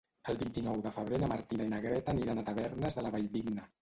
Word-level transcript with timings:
El 0.31 0.37
vint-i-nou 0.37 0.79
de 0.85 0.93
febrer 0.95 1.19
na 1.23 1.29
Martina 1.33 1.67
i 1.69 1.73
na 1.75 1.81
Greta 1.85 2.15
aniran 2.17 2.43
a 2.43 2.47
Tavernes 2.49 2.99
de 2.99 3.05
la 3.09 3.13
Valldigna. 3.19 3.69